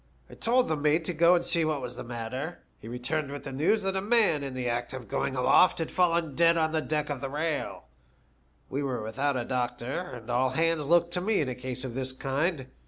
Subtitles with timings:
[0.31, 2.63] I told the mate to go and see what was the matter.
[2.79, 5.91] He returned with the news that a man in the act of going aloft had
[5.91, 7.83] fallen dead on deck off the rail.
[8.67, 11.93] We were without a doctor, and all hands looked to me in a case of
[11.93, 12.65] this kind.